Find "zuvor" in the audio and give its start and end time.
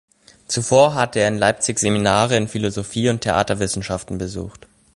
0.47-0.95